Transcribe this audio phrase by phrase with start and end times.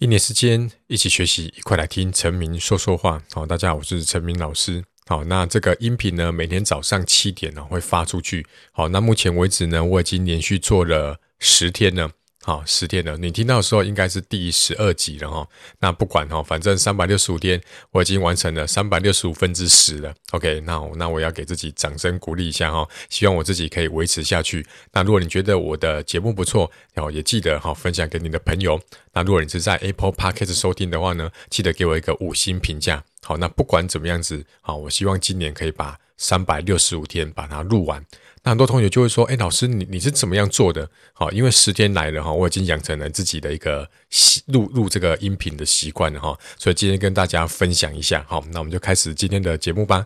[0.00, 3.20] 一年时间，一起学习，一块来听陈明说说话。
[3.32, 4.84] 好，大家好，我是陈明老师。
[5.06, 8.46] 好，那这个音频呢，每天早上七点呢会发出去。
[8.70, 12.12] 好，那目前为止呢，我已经连续做了十天了。
[12.48, 15.46] 好，十天了，你听到的时候应该是第十二集了哈。
[15.80, 17.60] 那不管哈，反正三百六十五天，
[17.90, 20.14] 我已经完成了三百六十五分之十了。
[20.30, 24.66] OK，那我那我要给自己掌声鼓励一下哈，希望我自己可以维持下去。
[24.92, 28.80] 那如果你觉得我的节目不错，哦，也记得哈分享给你的朋友。
[29.12, 33.04] 那如果你是在 Apple Podcast 收听的话呢，记得给我一个五星评价。
[33.24, 38.02] 好，那不管怎么样子，好，我希望今年可以把三百六十五天把它录完。
[38.48, 40.90] 很多同学就会说：“哎，老师，你你是怎么样做的？
[41.12, 48.24] 好，因为十天来了哈，我已经养成了自己的一个习录录这个音频的习惯了哈，所以今天跟大家分享一下。
[48.28, 50.04] 好，那我们就开始今天的节目吧。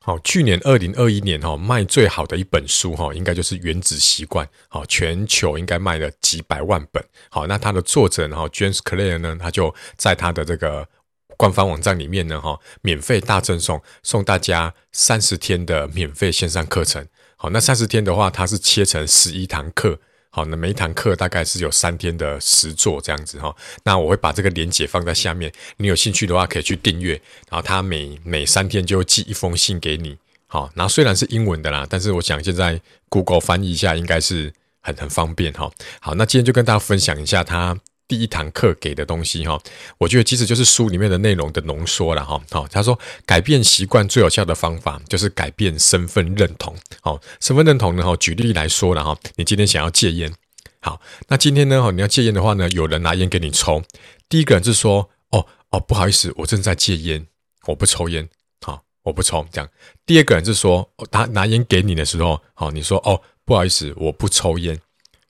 [0.00, 4.46] 好，去年二零二一年哈卖最好的一本书哈，应该就是《原子习惯》。
[4.68, 7.04] 好，全球应该卖了几百万本。
[7.28, 10.88] 好，那它的作者然后 James Clear 呢，他就在他的这个。
[11.36, 17.06] 官方网站里面呢，哈，免费大赠送，送大家三十天的免费线上课程。
[17.36, 19.98] 好，那三十天的话，它是切成十一堂课。
[20.30, 23.54] 好，那每一堂课大概是有三天的实作这样子哈。
[23.84, 27.14] 那我会把这个链接放在下面，你有兴趣的话可以去订阅。
[27.50, 30.16] 然后他每每三天就寄一封信给你。
[30.46, 35.70] 好，然后虽然是英文的啦，但是我想现在 Google 翻译一下应该是很很方便哈。
[36.00, 37.78] 好，那今天就跟大家分享一下它。
[38.08, 39.60] 第一堂课给的东西哈，
[39.98, 42.40] 我觉得其实就是书里面的内容的浓缩了哈。
[42.50, 46.74] 好，他说改变习惯最有效的方法就是改变身份认同。
[47.00, 50.32] 好，身份认同呢哈，举例来说了哈，你今天想要戒烟，
[50.80, 53.82] 好，那今天呢哈，你要戒烟的话呢，有人拿烟给你抽，
[54.28, 57.26] 第一个人是说哦哦不好意思，我正在戒烟，
[57.66, 58.28] 我不抽烟，
[58.60, 59.68] 好，我不抽这样。
[60.04, 64.80] 第二个人是说他拿烟给你的时候，好，你说哦不好意思，我不抽烟，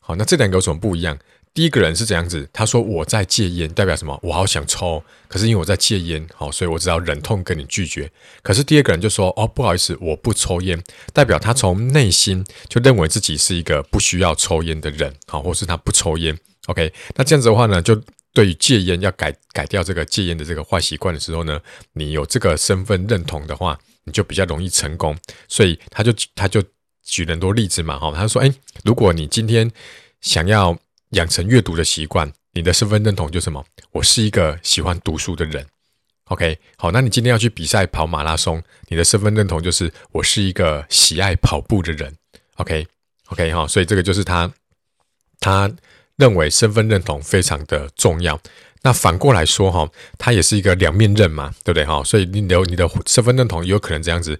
[0.00, 1.16] 好，那这两个有什么不一样？
[1.54, 4.18] 第一个人是怎样子，他说我在戒烟，代表什么？
[4.24, 8.10] 我好想抽，可是因为我在戒烟，好，所以我只好忍痛跟你拒绝。
[8.42, 16.36] 可是第二个人就说，哦，不好意思，我不抽烟，代表他从内心就认为自己是一个不需要抽烟的人，好，或是他不抽烟。
[16.66, 18.02] OK，那这样子的话呢，就
[18.32, 21.60] 对于戒烟要改改掉这个戒烟的这个坏习惯的时候呢，
[21.92, 25.16] 你有这个身份认同的话，你就比较容易成功。
[25.46, 26.60] 所以他就他就
[27.04, 28.52] 举了很多例子嘛，哈，他说，诶，
[28.82, 29.70] 如果你今天
[30.20, 30.76] 想要
[31.14, 33.64] 养成阅读的习惯，你的身份认同就是什么？
[33.92, 35.66] 我是一个喜欢读书的人。
[36.26, 42.14] OK，好，那你今天要去比赛跑马拉松，你的身份认同就是我是一个喜爱跑步的人。
[42.56, 44.52] OK，OK，哈，所以这个就是他
[45.40, 45.70] 他
[46.16, 48.40] 认为身份认同非常的重要。
[48.82, 49.88] 那反过来说哈，
[50.18, 52.02] 他也是一个两面刃嘛，对不对哈？
[52.04, 54.38] 所以你的你的身份认同有可能这样子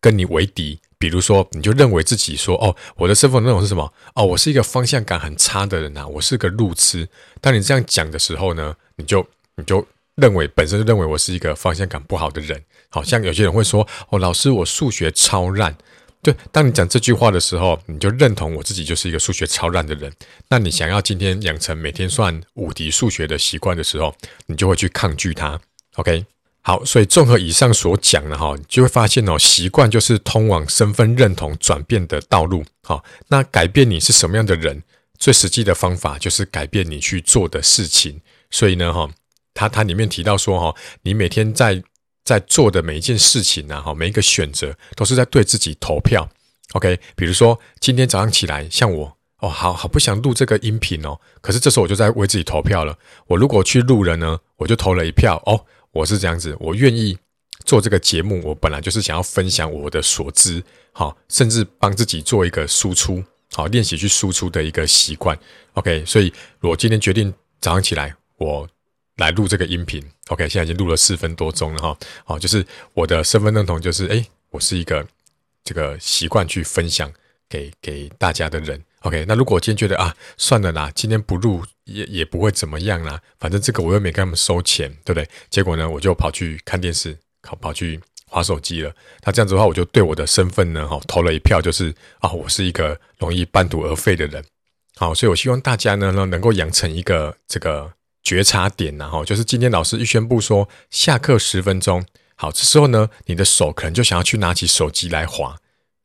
[0.00, 0.78] 跟你为敌。
[0.98, 3.92] 比如说，你就认为自己说：“哦，我的身份认同是什么？
[4.14, 7.08] 哦，我是一个方向感很差的人呐，我是个路痴。”
[7.40, 9.26] 当你这样讲的时候呢，你就
[9.56, 12.62] 你就认为本身就认为我是一个方向感不好的人。
[12.88, 15.76] 好像有些人会说：“哦，老师，我数学超烂。”
[16.22, 20.10] 对，当你讲这句话的时候，你就认同我自己就是一个数学超烂的人。
[20.48, 24.12] 那你想要今天养成每天算五题数学的习惯的时候，
[24.46, 25.60] 你就会去抗拒它。
[25.96, 26.24] OK。
[26.66, 32.64] 好，所以综合以上所讲的哈，就会发现哦，习惯就是通往身份认同转变的道路。
[32.82, 34.82] 好，那改变你是什么样的人，
[35.16, 38.20] 最实际的方法就是改变你去做的事情。
[38.50, 39.08] 所以呢，哈，
[39.54, 41.80] 他他里面提到说哈，你每天在
[42.24, 46.28] 在做的每一件事情呢，哈，每一个选择都是在对自己投票。
[46.72, 52.98] OK，比如说今天早上起来，像我哦，好好不想录这个音频哦，可是这时候我就在为自己投票了。
[53.28, 55.64] 我如果去录了呢，我就投了一票哦。
[55.96, 57.16] 我是这样子，我愿意
[57.64, 58.42] 做这个节目。
[58.44, 60.62] 我本来就是想要分享我的所知，
[60.92, 65.38] 好，甚至帮自己做一个输出，好，练习去输出的一个习惯。
[65.72, 66.30] OK，所以
[66.60, 68.68] 我今天决定早上起来，我
[69.16, 70.02] 来录这个音频。
[70.28, 71.98] OK，现在已经录了四分多钟了哈。
[72.26, 75.06] 好，就是我的身份认同就是，诶，我是一个
[75.64, 77.10] 这个习惯去分享
[77.48, 78.84] 给给大家的人。
[79.06, 85.28] OK，那如果我今天觉得啊，算了啦，今天不录也也不会怎么样啦，反正这个我又没跟他们收钱，对不对？
[85.48, 88.92] 结果呢，我就跑去看电视，跑跑去划手机了。
[89.22, 94.44] 那这样子的话，我就对我的身份呢，哈，投了一票，就是啊，我是一个容易半途而废的人。
[94.96, 97.92] 好，所以我希望大家呢，能够养成一个这个
[98.24, 102.04] 觉察点，然后就是今天老师一宣布说下课十分钟，
[102.34, 105.56] 好，这时候呢，你的手可能就想要去拿起手机来划。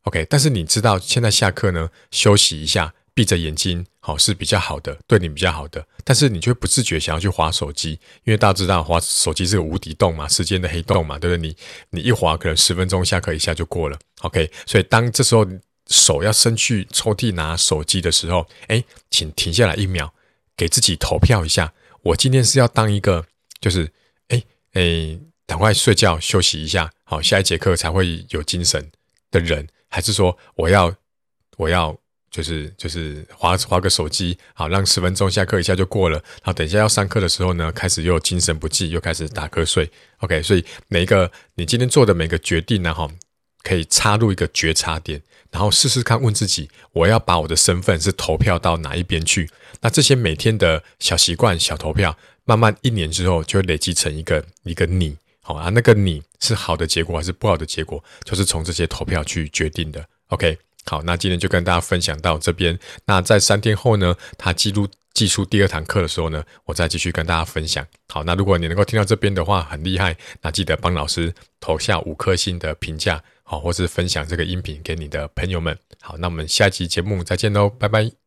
[0.03, 5.85] OK，但是你知道现在下课呢，休息一下，闭着眼睛，好是比较好的，对你比较好的。
[6.03, 7.91] 但是你却不自觉想要去划手机，
[8.23, 11.47] 因为大家知道划手机是个无底洞嘛，时间的黑洞嘛，对不对？
[11.47, 11.55] 你
[11.91, 13.99] 你一划，可能十分钟下课一下就过了。
[14.21, 15.45] OK，所以当这时候
[15.87, 20.11] 手要伸去抽屉拿手机的时候，哎，请停下来一秒，
[20.57, 21.73] 给自己投票一下。
[22.01, 23.23] 我今天是要当一个，
[23.59, 23.91] 就是，
[24.29, 24.41] 哎
[24.73, 28.89] 哎，赶快睡觉休息一下，好，下一节课才会有精神
[29.31, 30.93] 的人，还是说我要
[31.57, 31.97] 我要
[32.29, 39.89] 就是就是滑滑个手机，好，让十分钟下课一下就过了，然后，等一下要上课的时候呢，开始又精神不济，又开始打瞌睡。
[40.19, 43.09] OK，所以每一个你今天做的每个决定呢，哈。
[43.63, 49.51] 可以插入一个觉察点，然后试试看问自己：我要把我的身份是投票到哪一边去？
[49.81, 55.15] 那这些每天的小习惯、小投票，慢慢一年之后就会累积成一个一个你。
[55.41, 60.05] 好啊，那个你是好的结果还是不好的结果，就是从这些投票去决定的。
[60.27, 62.77] OK，好，那今天就跟大家分享到这边。
[63.05, 67.85] 那在三天后呢，他记录寄出第二堂课的时候呢，我再继续跟大家分享。
[68.07, 73.21] 好，那如果你能够听到这边的话，很厉害，那记得帮老师投下五颗星的评价。
[73.43, 75.77] 好，或是分享这个音频给你的朋友们。
[75.99, 78.20] 好，那我们下期节目再见喽，拜拜。